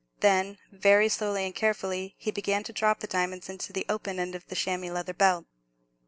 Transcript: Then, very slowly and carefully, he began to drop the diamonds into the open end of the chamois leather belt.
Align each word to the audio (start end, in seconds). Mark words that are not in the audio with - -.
Then, 0.21 0.57
very 0.71 1.09
slowly 1.09 1.45
and 1.45 1.53
carefully, 1.53 2.15
he 2.17 2.31
began 2.31 2.63
to 2.63 2.73
drop 2.73 3.01
the 3.01 3.05
diamonds 3.07 3.49
into 3.49 3.71
the 3.71 3.85
open 3.87 4.17
end 4.19 4.33
of 4.33 4.47
the 4.47 4.55
chamois 4.55 4.89
leather 4.91 5.13
belt. 5.13 5.45